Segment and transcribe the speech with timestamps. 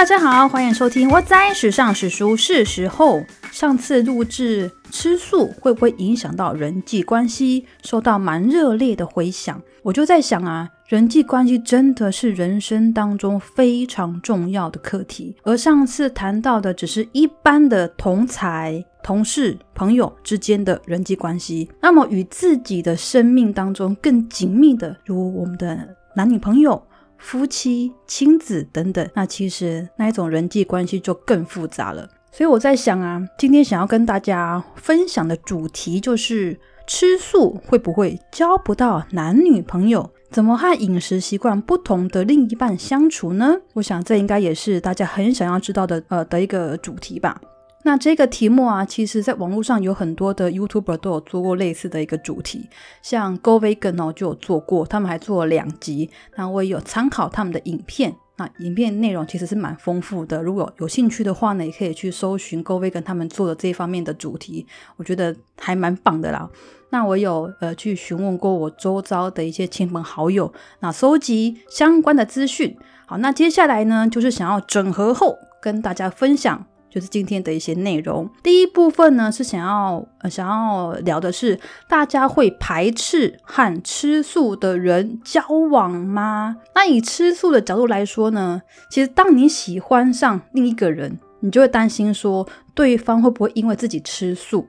[0.00, 2.32] 大家好，欢迎收听《我在时尚史书》。
[2.36, 3.22] 是时候，
[3.52, 9.60] 上次录制吃素会不会影响到人际关系，受到蛮热烈的回响。
[9.82, 15.36] 我就在想啊，人际关系真的是人生当中非常重要的课题。
[15.42, 25.86] 而上次谈到的只是一般的同才、同事、朋友之间的人际关系，那么与自己的生命当中更紧密的，如我们的
[26.16, 26.82] 男女朋友。
[27.20, 32.08] 夫妻、亲子等等，那其实那一种人际关系就更复杂了。
[32.32, 40.10] 所以我在想啊，今天想要跟大家分享的主题就是吃素会不会交不到男女朋友？
[40.30, 43.56] 怎么和饮食习惯不同的另一半相处呢？
[43.74, 47.40] 我想这应该也是大家很想要知道的呃的一个主题吧。
[47.82, 52.68] 那这个题目啊，其实在网络上有很多的 YouTuber 都有做过类似的一个主题，
[53.00, 60.42] 像 Go Vegan 哦就有做过，他们还做了两集，那我也有参考他们的影片，那影片内容其实是蛮丰富的。
[60.42, 66.50] 如果有兴趣的话呢，也可以去搜寻 Go Vegan 他们做的这方面的主题，我觉得还蛮棒的啦。
[66.90, 72.76] 那我有呃去询问过我周遭的一些亲朋好友，那收集相关的资讯。
[73.06, 76.66] 好，那接下来呢，就是想要整合后跟大家分享。
[76.90, 78.28] 就是今天的一些内容。
[78.42, 86.56] 第一部分呢，是想要呃想要聊的是，大家会排斥和吃素的人交往吗？
[86.74, 94.66] 那以吃素的角度来说呢，其实当你喜欢上另一个人，你就会担心说，对方会不会因为自己吃素，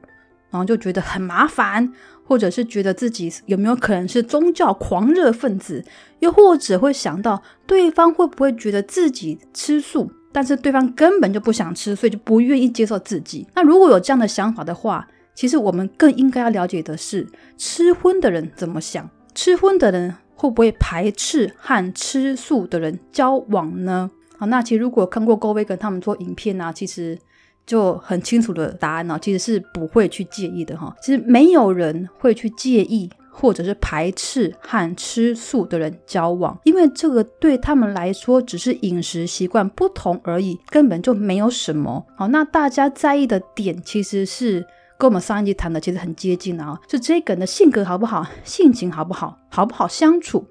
[0.49, 1.91] 然后就觉得很麻烦，
[2.25, 5.83] 或者是觉得自己有没有可能是宗教狂热分子，
[6.19, 10.11] 又或者会想到对方会不会觉得自己吃素。
[10.31, 13.45] 但是对方根本就不想吃，所以就不愿意接受自己。
[13.53, 19.09] 那如果有这样的想法的话，其实我们更应该要了解的是，吃荤的人怎么想？
[19.33, 24.09] 吃荤的人会不会排斥和吃素的人交往呢？
[24.37, 27.17] 好，那其实如果看过高威跟他们做影片啊，其实
[27.65, 30.95] 就很清楚的答案呢，其实是不会去介意的哈。
[31.01, 33.09] 其实没有人会去介意。
[33.41, 42.05] 或者是排斥和吃素的人交往，因为这个对他们来说只是饮食习惯不同而已，根本就没有什么。
[42.15, 44.63] 好，那大家在意的点其实是
[44.99, 50.45] 跟我们上一集谈的其实很接近的啊，是这个人的性格好不好，性情好不好，好不好相处，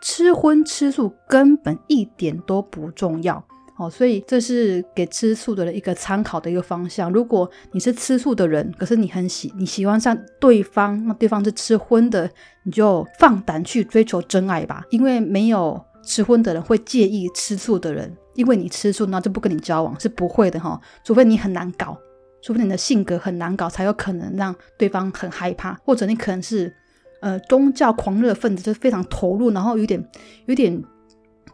[0.00, 3.44] 吃荤吃素根本一点都不重要。
[3.78, 7.12] 哦，所以这是给吃素的人一个参考的一个方向。
[7.12, 12.28] 如果你是吃素的人，可是你很喜你喜欢上对方，那对方是吃荤的，
[12.64, 14.82] 你就放胆去追求真爱吧。
[14.90, 20.80] 因为没有吃荤的人会介意吃素的人，因为你吃素，那就不跟你交往是不会的哈。
[21.04, 21.96] 除非你很难搞，
[22.42, 26.74] 除非你的性格很难搞，才有可能让对方很害怕，或者你可能是
[27.20, 30.04] 呃宗教狂热分子，就是非常投入，然后有点
[30.46, 30.82] 有点。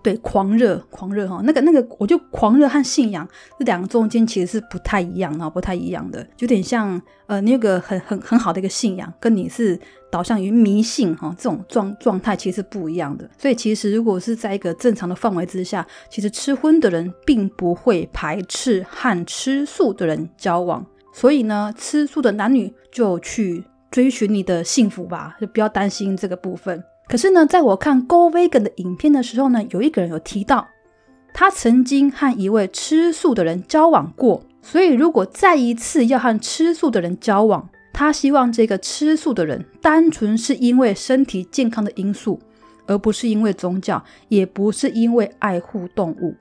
[0.05, 3.27] 对，狂热，狂热哈，那个那个，我就狂热和信仰
[3.59, 13.27] 这两个中间其实是不太一样的，不太一样的，有点像呃，你有个很很很好的一个信仰，跟你是导向于迷信哈，这种状状态其实不一样的。
[13.39, 20.85] 所以其实如果是在一个正常的范围之下，其实吃荤的人并不会排斥和吃素的人交往。
[21.15, 26.85] 所以呢，吃素的男女就去追寻你的幸福吧，就不要担心这个部分。
[27.07, 30.67] 可是呢，在我看 Go Vegan 的影片的时候呢，有一个人有提到，
[31.33, 34.43] 他曾经和一位吃素的人交往过。
[34.63, 42.41] 所以，如果再一次要和吃素的人交往，他希望这个吃素的人单纯是因为身体健康的因素，
[42.87, 46.35] 而不是因为宗教，也不是因为爱护动物。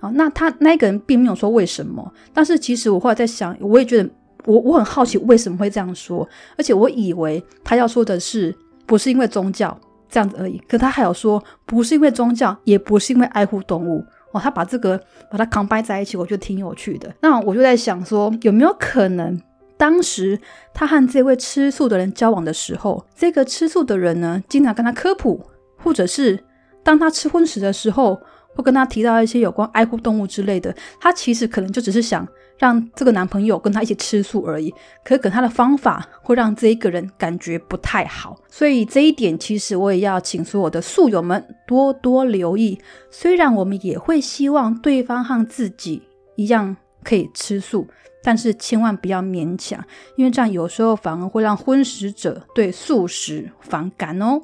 [0.00, 2.12] 好，那他那个人并没有说为什么。
[2.34, 4.10] 但是，其实我后来在想，我也觉得
[4.44, 8.52] 我我很好奇为什么会这样说，而且我以为他要说的是
[8.84, 9.78] 不是因为宗教。
[10.12, 15.00] 这样子而已，可他还有说，不是因为宗教，也不是因为爱护动物哦，他把这个
[15.30, 17.10] 把它扛掰在一起，我觉得挺有趣的。
[17.22, 19.40] 那我就在想说，有没有可能，
[19.78, 20.38] 当时
[20.74, 25.40] 他和这位吃素的人交往的时候，这个吃素的人呢，经常跟他科普，
[25.78, 26.38] 或者是
[26.82, 28.20] 当他吃荤食的时候，
[28.54, 32.26] 会跟他提到一些有关爱护动物之类的，他其实可能就只是想。
[32.58, 34.72] 让这个男朋友跟他一起吃素而已，
[35.02, 42.78] 可可他的方法会让这一个人感觉不太好，所以这一点其实我也要请所有的素友们多多留意。
[43.10, 46.02] 虽然我们也会希望对方和自己
[46.36, 47.88] 一样可以吃素，
[48.22, 49.84] 但是千万不要勉强，
[50.14, 54.40] 因为这样有时候反而会让荤食者对素食反感哦。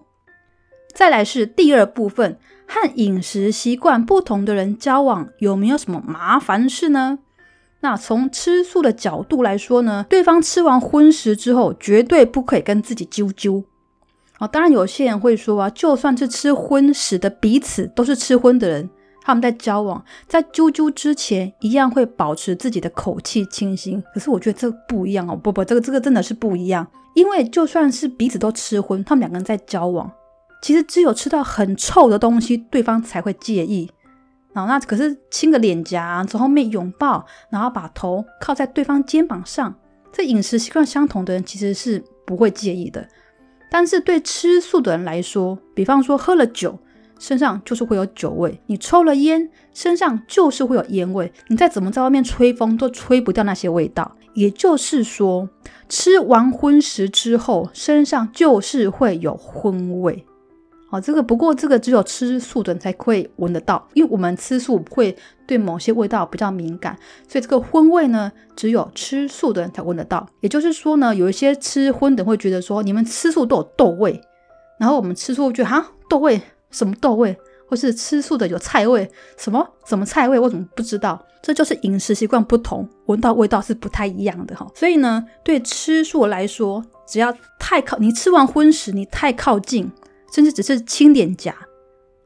[0.92, 2.36] 再来是第二部分，
[2.68, 7.18] 和饮食习惯不同的人交往有没有什么麻烦事呢？
[7.80, 13.64] 那从吃素的角度来说呢，对方吃完荤食之后，绝对不可以跟自己啾啾。
[14.38, 18.90] 啊，当然有些人会说啊，就算是吃荤食的彼此都是吃荤的人，
[19.22, 24.02] 他们在交往，在啾啾之前一样会保持自己的口气清新。
[24.12, 26.86] 可是我觉得这不一样哦，不不，这个这个真的是不一样。
[27.14, 30.08] 因为就算是彼此都吃荤，他们两个人在交往，
[30.60, 33.90] 其实只有吃到很臭的东西，对方才会介意。
[34.52, 39.74] 然后那可是亲个脸颊，从后面拥抱，然后把头靠在对方肩膀上，
[40.12, 43.06] 这饮食习惯相同的人其实是不会介意的。
[43.70, 46.78] 但是对吃素的人来说，比方说喝了酒。
[47.20, 51.32] 身上就是会有酒味，你抽了烟，身上就是会有烟味。
[51.48, 54.16] 你再怎么在外面吹风，都吹不掉那些味道。
[54.34, 55.48] 也就是说，
[55.88, 60.24] 吃完荤食之后，身上就是会有荤味。
[60.90, 66.98] 好，这个不过这个只有吃素的人才会闻得到，因为我们吃素会对某些味道比较敏感，
[67.28, 70.26] 所以这个荤味呢，只有吃素的人才闻得到。
[70.40, 74.20] 也就是说呢，有一些吃荤的人会觉得说，你们吃素都有豆味，
[74.78, 76.40] 然后我们吃素觉得哈豆味。
[76.70, 77.34] 什么豆味，
[77.66, 81.18] 或是吃素的有菜味，什么什么菜味，我怎么不知道？
[81.40, 84.66] 这就是饮食习惯不同，闻到味道是不太一样的哈。
[84.74, 89.90] 所以呢，对吃素来说，只要太靠你吃完荤食，你太靠近，
[90.32, 91.54] 甚至只是亲脸颊，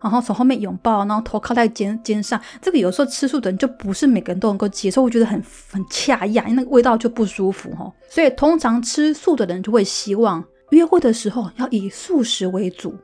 [0.00, 7.92] 然后从后面拥抱，然后头靠在肩肩上，这个有时候吃素的人就不是每个人都能够接受，我觉得很很恰亚，那个味道就不舒服哈。
[8.08, 12.94] 所以通常吃素的人就会希望约会的时候要以素食为主。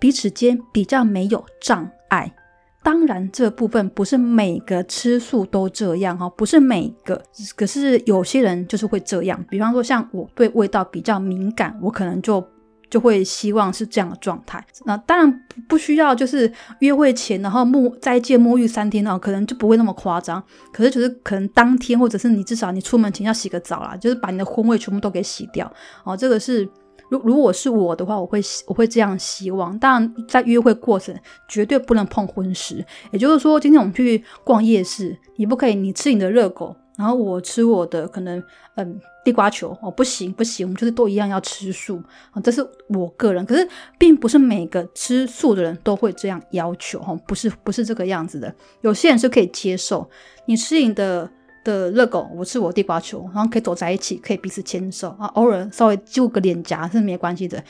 [0.00, 2.32] 彼此间比较没有障碍，
[2.84, 7.20] 当然这部分不是每个吃素都这样哈，不是每个，
[7.56, 9.44] 可是有些人就是会这样。
[9.50, 12.40] 比方说像我对味道比较敏感，我可能就
[12.90, 14.64] 就会希望是这样的状态。
[14.84, 20.42] 那当然不需要，就是约会前然后沐再见沐浴三天哦，可能就不会那么夸张。
[20.72, 25.72] 可是就是可能当天或者是你至少你出门前要洗个澡啦，就是把你的荤味全部都给洗掉
[26.04, 26.68] 哦，这个是。
[27.10, 29.78] 如如果是我的话，我会我会这样希望。
[29.78, 31.18] 当然，在约会过程
[31.48, 32.84] 绝对不能碰荤食。
[33.12, 38.42] 也就是说，今天我们去逛夜市，你不可以你吃你的热狗，然后我吃我的可能
[38.74, 42.02] 嗯地瓜球哦，不行不行，我们就是都一样要吃素
[42.32, 42.42] 啊。
[42.42, 43.66] 这是我个人，可是
[43.96, 48.52] 并不是每个吃素的人都会这样要求哈，不是不是这个样子的。
[48.80, 50.10] 有些人是可以接受
[50.46, 51.30] 你吃你的。
[51.64, 57.62] 的热狗，我吃我地瓜球，然后可以走在一起，可以彼此牵手啊，偶尔稍微就个脸颊是没关系的。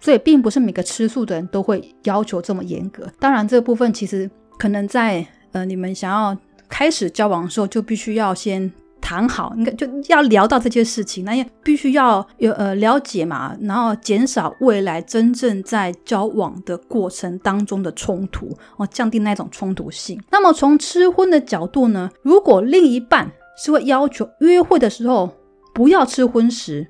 [0.00, 3.06] 所以并不是每个吃素的人都会要求这么严格。
[3.20, 4.28] 当然，这部分其实
[4.58, 6.36] 可能在呃你们想要
[6.68, 8.70] 开始交往的时候，就必须要先
[9.00, 20.20] 谈好，应该就要聊到这件事情，那也必须要有呃了解嘛，然后减少未来真正在交往的过程当中的冲突哦，降低那种冲突性。
[20.30, 25.30] 那么从吃荤的角度呢，如果另一半是会要求约会的时候
[25.74, 26.86] 不要吃荤食，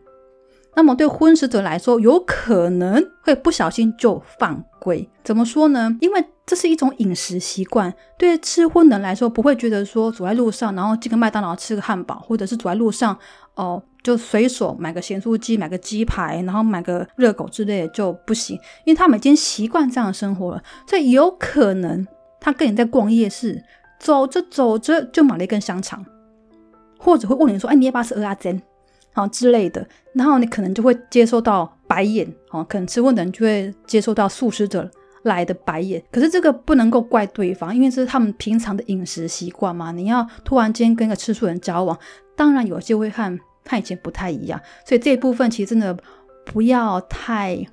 [0.77, 5.09] 那么对荤食者来说，有可能会不小心就犯规。
[5.25, 5.97] 怎么说呢？
[6.01, 13.19] 因为这是一种饮食习惯，对吃荤的人来说，不会觉得说走在路上，然后进个麦当劳吃个汉堡，或者是走在路上
[13.55, 22.07] 哦，就随手买个咸酥鸡、买个鸡排，然后买个热狗之类的就不行，因为他们已经习惯这样的生活了，所以有可能
[22.41, 23.63] 他跟你在逛夜市，
[23.99, 26.05] 走着走着就买了一根香肠。
[27.01, 28.61] 或者会问你说：“哎，你要不要吃鹅啊煎？
[29.25, 34.91] 啊之类的。”然后你可能就会接受到白眼，哦，可能吃荤的人就会接受到素食者
[35.23, 36.03] 来的白眼。
[36.11, 39.93] 可是这个不能够怪对方，因为这是他们平常的饮食习惯嘛。
[39.93, 41.97] 你要突然间跟一个吃素人交往，
[42.37, 44.61] 当然有些会和他以前不太一样。
[44.85, 45.97] 所以这一部分其实真的
[46.45, 47.65] 不要太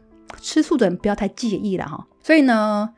[0.42, 2.06] 吃素的人不要太介意了哈。
[2.22, 2.90] 所以呢，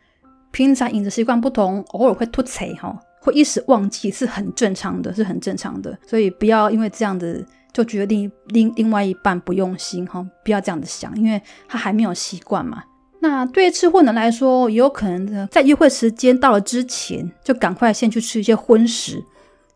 [0.51, 2.99] 平常饮食习惯不同，偶尔会突踩哈。
[3.19, 12.83] 会一时忘记是很正常的，是很正常的，所以不要因为这样子就觉得另另另外一半不用心哈，不要这样子想，因为他还没有习惯嘛。
[13.19, 19.23] 那对于吃货的来说，也有可能在约会时间到了之前，就赶快先去吃一些荤食，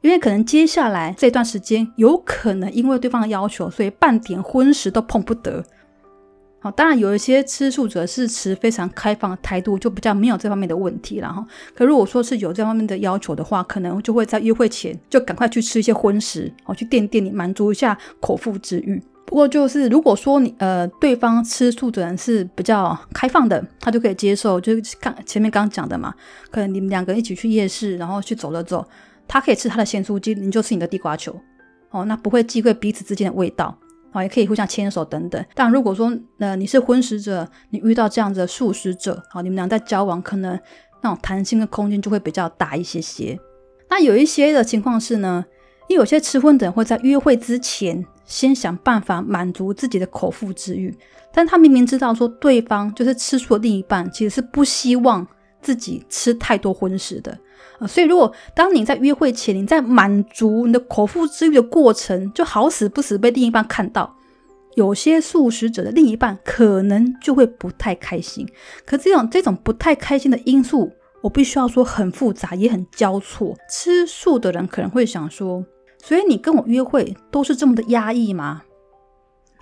[0.01, 5.63] 因为可能接下来这段时间有可能因为对方的要求，所以半点荤食都碰不得。
[6.63, 11.44] 好，当然有一些吃素者是持非常开放的态度，就比较没有这方面的问题了哈。
[11.74, 19.01] 可如果说是有这方面的要求的话，可能就会在约会前就赶快去吃一些荤食，哦，去垫垫你，满足一下口腹之欲。
[19.25, 26.13] 不过就是如果说你呃对方吃素的人是比较开放的，他就可以接受，就是刚前面刚讲的嘛，
[26.51, 28.88] 可能你们两个一起去夜市，然后去走了走，
[29.27, 31.36] 他可以吃他的咸酥鸡，你就吃你的地瓜球，
[31.89, 33.75] 哦，那不会忌讳彼此之间的味道。
[34.12, 35.46] 啊，也可以互相牵手等等。
[35.53, 40.60] 但如果说，呃，你是荤食者，你遇到这样子的素食者，好，你们俩在交往，可能
[41.01, 43.39] 那种弹性的空间就会比较大一些些。
[43.89, 45.44] 那有一些的情况是呢，
[45.88, 50.96] 因为有些吃荤的人会在约会之前先想办法满足自己的口腹之欲，
[51.34, 55.25] 但他明明知道说对方就是吃素的另一半，其实是不希望
[55.62, 57.38] 自己吃太多荤食的
[57.80, 57.88] 啊。
[57.88, 64.15] 所以，如果当你在约会前，你在满足你的口腹之欲的过程，就好死不死被另一半看到，
[64.75, 68.48] 有些素食者的另一半可能就会不太开心。
[68.86, 70.91] 可这种这种不太开心的因素，
[71.22, 73.56] 我必须要说很复杂，也很交错。
[73.70, 75.65] 吃素的人可能会想说，
[76.00, 78.63] 所以你跟我约会都是这么的压抑吗？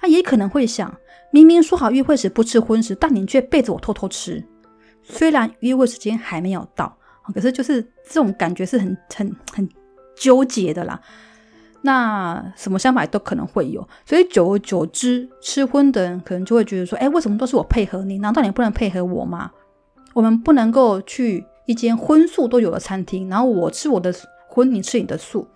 [0.01, 0.97] 他也可能会想，
[1.33, 4.41] 明明说好约会时不吃荤食，但你却背着我偷偷吃。
[5.03, 6.97] 虽然约会时间还没有到，
[7.33, 9.69] 可是就是这种感觉是很很很
[10.15, 10.99] 纠结的啦。
[11.81, 18.17] 那什么想法都可能会有，所以久而久之，吃荤的人可能就会觉得说：，哎，为什么都是我配合你？
[18.17, 19.51] 难道你不能配合我吗？
[20.13, 24.13] 我们不能够去一间荤素都有的餐厅，然后我吃我的
[24.47, 25.47] 荤，你吃你的素，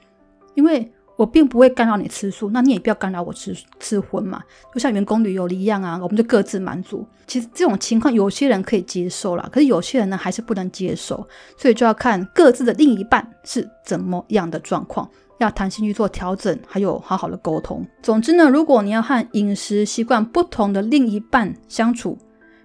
[0.53, 0.92] 因为。
[1.15, 4.41] 我并不会干扰你吃素，那你也不要干扰我吃吃荤嘛，
[4.73, 7.05] 就像员工旅游一样啊，我们就各自满足。
[7.27, 11.25] 其实这种情况有些人可以接受啦，可是有些人呢还是不能接受，
[11.57, 17.85] 所以就要看各自的另一半是怎么样的状况，要谈心去做调整，还有好好的沟通。
[18.01, 22.17] 总之呢，如果你要和饮食习惯不同的另一半相处，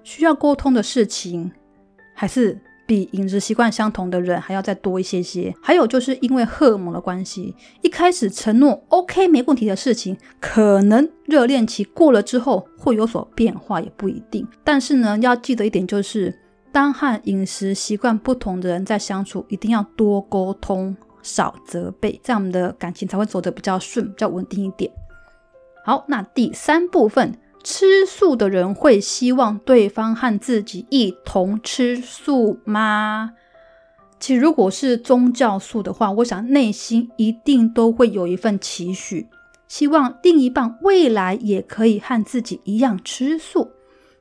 [0.03, 1.53] 需要沟通的事情
[2.15, 2.59] 还是。
[2.89, 5.55] 比饮食习惯相同的人还要再多一些些。
[5.63, 14.49] 还有就是因为荷尔蒙的关系，一开始承诺 OK 没问题的事情，可能热恋期过了之后会有所变化，也不一定。
[14.65, 16.35] 但是呢，要记得一点就是，
[16.73, 24.91] 当和饮食习惯不同的人在相处，一定要多沟通，少责备，这样我们的感情才会走得比较顺，比较稳定一点。
[25.85, 27.39] 好，那第三部分。
[27.63, 33.33] 吃素的人会希望对方和自己一同吃素吗？
[34.21, 39.29] 其实，如果是宗教素的话，我想内心一定都会有一份期许，
[39.69, 43.71] 希望另一半未来也可以和自己一样吃素。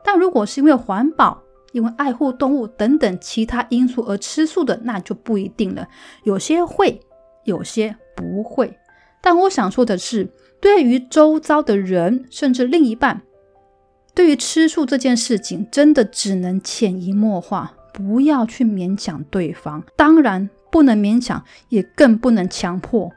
[0.03, 1.41] 但如果是因为环保、
[1.71, 5.87] 因为爱护动物等等其他因素而吃素的，那就不一定了。
[6.23, 6.99] 有些会，
[7.43, 8.77] 有些不会。
[9.19, 10.29] 但我想说的是，
[10.59, 13.21] 对于周遭的人，甚至另一半。
[14.13, 19.83] 对于吃素这件事情，真的只能潜移默化，不要去勉强对方。
[19.95, 23.11] 当然不能勉强，也更不能强迫，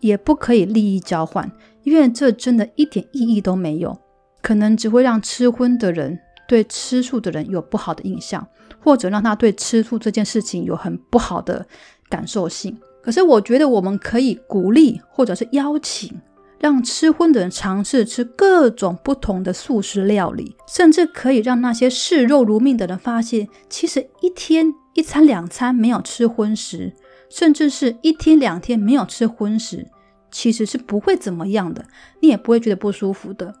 [0.00, 1.52] 也不可以利益交换，
[1.82, 3.98] 因为这真的一点意义都没有，
[4.40, 8.46] 可能只会让吃荤的人对吃素的人有不好的印象，
[8.82, 11.66] 或者让他对吃素这件事情有很不好的
[12.08, 12.78] 感受性。
[13.02, 16.18] 可是我觉得我们可以鼓励，或者是邀请。
[16.62, 26.94] 让吃荤的人尝试吃各种不同的素食料理，甚至可以让那些视肉如命的人发现，其实一天一餐两餐没有吃荤食，
[27.28, 29.88] 甚至是一天两天没有吃荤食，
[30.30, 31.84] 其实是不会怎么样的，
[32.20, 33.52] 你也不会觉得不舒服的。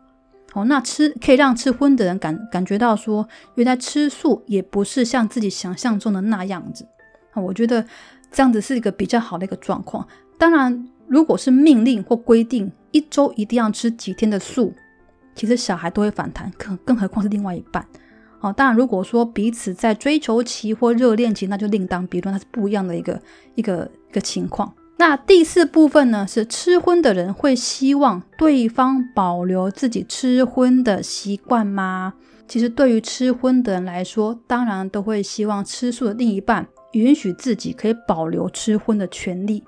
[0.52, 6.86] 哦，那吃可以让吃荤的人感感觉到说，原来吃素也不是像自己想象中的那样子。
[7.34, 7.84] 我觉得
[8.30, 10.06] 这样子是一个比较好的一个状况。
[10.38, 12.72] 当然，如果是命令或规定。
[12.94, 14.70] 一周一定要吃几天的素，
[15.34, 17.82] 其实小孩都会反弹，更更何况是另外一半。
[18.40, 23.18] 哦，当然，如果说彼此在追求期或热恋期，那就另当别论，那是不一样的一个
[23.54, 24.70] 一个一个情况。
[24.98, 32.12] 那第四部分呢，是吃荤的人会希望对方保留自己吃荤的习惯吗？
[32.46, 39.64] 其实对于吃荤的人来说，当然都会希望吃素的另一半允许自己可以保留吃荤的权利，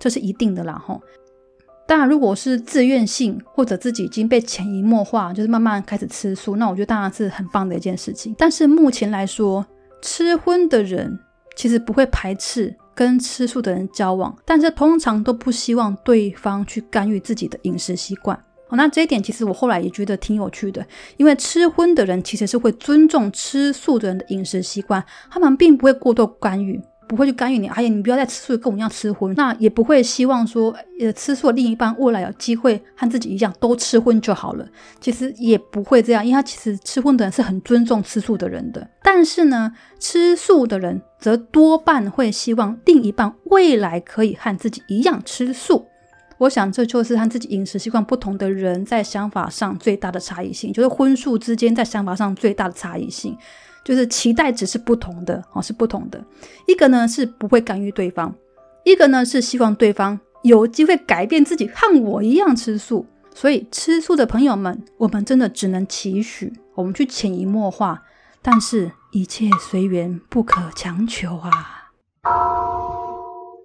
[0.00, 1.00] 这是一定的啦，吼。
[1.86, 8.32] 当然，如果是自愿性或者自己已经被潜移默化，就是慢慢开始吃素，那我觉得当然是很棒的一件事情。
[8.38, 9.66] 但是目前来说，
[10.00, 11.18] 吃荤的人
[11.56, 18.36] 其实不会排斥跟吃素的人交往，但是通常都不希望对方去干预自己的饮食习惯。
[18.68, 26.80] 哦，那这一点其实我后来也觉得挺有趣的，因为吃荤的人其实是会尊重吃素的人的饮食习惯，他们并不会过度干预。
[27.10, 29.34] 不会去干预你，哎呀，你不要再吃素，跟我一样吃荤。
[29.34, 34.64] 那也不会希望说，呃，吃素的另一半未来有机会和自己一样都吃荤就好了。
[35.00, 38.88] 其实也不会这样，因为他其实吃荤的人是很尊重吃素的人的。
[39.02, 45.88] 但是呢，吃素的人则多半会希望另一半未来可以和自己一样吃素。
[46.38, 53.36] 我想这就是和自己饮食习惯不同的人在想法上最大的差异性，就是荤素之间在想法上最大的差异性。
[53.90, 56.24] 就是期待值是不同的哦，是不同的。
[56.68, 58.32] 一个呢是不会干预对方，
[58.84, 63.04] 一个呢是希望对方有机会改变自己，和我一样吃素。
[63.34, 68.00] 所以吃素的朋友们，我们真的只能期许，我们去潜移默化，
[68.40, 71.90] 但是一切随缘，不可强求啊。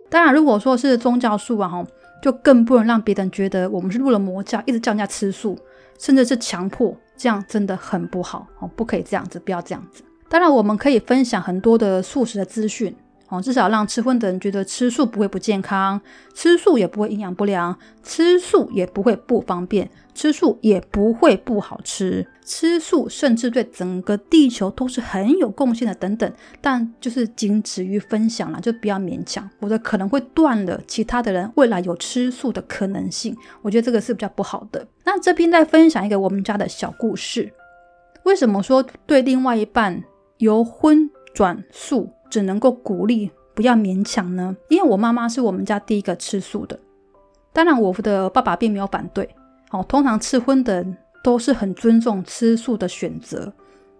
[0.09, 1.85] 当然，如果说是宗教素啊，哈，
[2.23, 5.55] 就更不能让别人觉得我们是入了魔教，一直叫人家吃素，
[5.99, 6.97] 甚至是强迫。
[7.15, 10.03] 这样真的很不好哦，不可以这样子，不要这样子。
[10.27, 12.95] 当然，我们可以分享很多的素食的资讯。
[13.27, 15.99] 哦，至少让吃荤的人觉得吃素不会不健康，
[16.35, 26.31] 吃素也不会营养不良，吃素也不会不方便，吃素也不会不好吃，吃素甚至对整个地球都是很有贡献的等等。
[26.61, 33.35] 但就是仅止于分享了，就不要勉强，否则可能会断了其他的人未来有吃素的可能性。
[33.63, 34.85] 我觉得这个是比较不好的。
[35.03, 37.51] 那这边再分享一个我们家的小故事：
[38.21, 40.03] 为什么说对另外一半
[40.37, 42.09] 由荤转素？
[42.27, 44.57] 只能够鼓励，不要勉强呢。
[44.67, 46.77] 因为我妈妈是我们家第一个吃素的，
[47.53, 49.29] 当然我的爸爸并没有反对。
[49.71, 53.53] 哦，通常吃荤的人都是很尊重吃素的选择。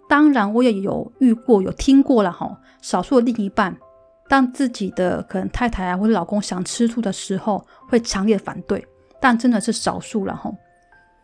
[0.10, 2.60] 当然，我也有遇过、有听过了哈。
[2.82, 3.78] 少数的另一半，
[4.28, 8.86] 当自己的可能太太啊或者老公想吃素的时候，会强烈反对。
[9.22, 10.52] 但真的是少数了哈。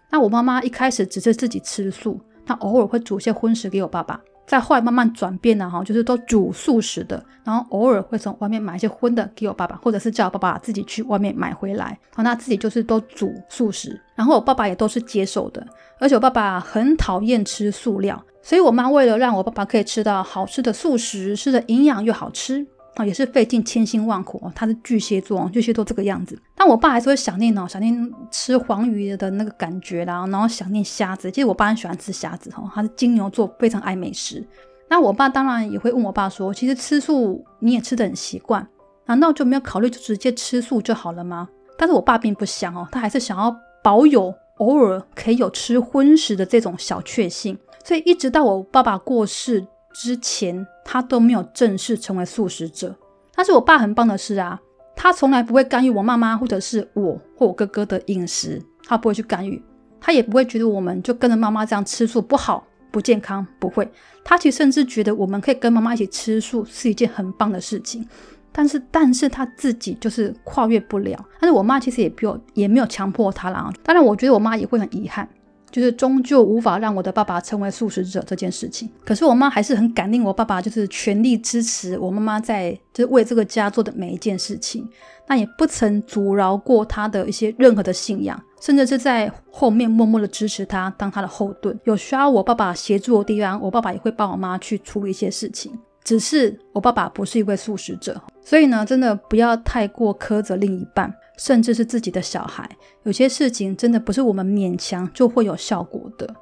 [0.09, 4.21] 那我妈妈一开始只是自己吃素，她偶尔会煮些荤食给我爸爸。
[4.51, 15.65] 在后来慢慢转变了哈，就是都煮素食的，然后偶尔会从外面买一些荤的给我爸爸，或者是叫我爸爸自己去外面买回来，好，那自己就是都煮素食，然后我爸爸也都是接受的，
[16.01, 22.67] 而且我爸爸很讨厌吃素料，所以我妈为了让我爸爸可以吃到好吃的素食，吃的营养又好吃。
[22.95, 24.51] 啊，也是费尽千辛万苦哦。
[24.53, 26.37] 他是巨蟹座，巨蟹座这个样子。
[26.55, 31.31] 但我爸还是会想念哦，想念吃黄鱼的那个感觉啦，然后想念虾子。
[31.31, 34.45] 其实我爸很喜欢吃虾子哦，他是金牛座，非常爱美食。
[34.89, 38.67] 那我爸当然也会问我爸说，其实吃素你也吃的很习惯，
[39.05, 41.47] 难道就没有考虑就直接吃素就好了吗？
[41.77, 47.57] 但是我爸并不想哦，他还是想要保有偶尔可以有吃荤食的这种小确幸。
[47.85, 49.65] 所以一直到我爸爸过世。
[49.93, 52.95] 之前他都没有正式成为素食者，
[53.35, 54.59] 但是我爸很棒的是啊，
[54.95, 59.61] 他从来不会干预我妈妈或者是我或我哥哥的饮食，他不会去干预，
[59.99, 63.89] 他也不会觉得我们就跟着妈妈这样吃素不好不健康，不会，
[64.23, 68.07] 他其实甚至觉得我们可以跟妈妈一起吃素是一件很棒的事情，
[68.51, 75.27] 但是但是他自己就是跨越不了，但是我妈其实也不有也没有强迫他啦，当然我觉得我妈也会很遗憾。
[75.71, 84.87] 就是终究无法让我的爸爸成为素食者这件事情，可是我妈还是很感念我爸爸，就是全力支持我妈妈在就是为这个家做的每一件事情，
[85.27, 91.79] 那也不曾阻挠过他的一些任何的信仰，甚至是在后面默默的支持他，当他的后盾。
[91.85, 95.71] 有需要我爸爸协助的地方，我爸爸也会帮我妈去处理一些事情。
[96.03, 101.13] 只是我爸爸不是一位素食者，所以呢，真的不要太过苛责另一半。
[101.41, 102.69] 甚至是自己的小孩，
[103.01, 106.35] 有些事情真的不是我们勉强就会有效果的。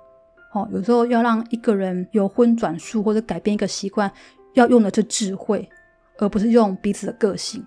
[0.52, 4.12] 哦，有时候要让一个人由荤转素或者改变一个习惯，
[4.56, 5.70] 要用的是智慧，
[6.18, 7.66] 而不是用彼此的个性，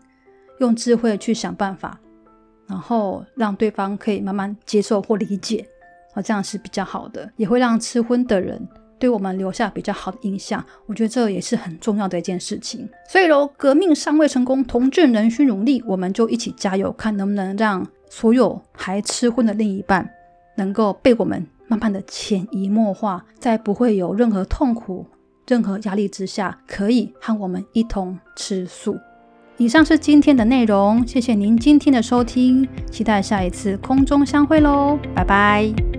[0.60, 1.98] 用智慧去想办法，
[2.68, 5.66] 然后让对方可以慢慢接受或理解，
[6.12, 8.60] 啊，这样是比较好的，也会让吃荤的人。
[9.02, 12.88] 对我们留下比较好的印象，我觉得这也是很重要的一件事情。
[13.08, 20.08] 所以喽，革命尚未成功，同志仍需努力，我们就一起加油，看能不能让所有还吃荤的另一半
[20.56, 25.04] 能够被我们慢慢的潜移默化，在不会有任何痛苦、
[25.48, 28.96] 任何压力之下，可以和我们一同吃素。
[29.56, 35.91] 以上是今天的内容，谢谢您今天的收听，期待下一次空中相会喽，拜拜。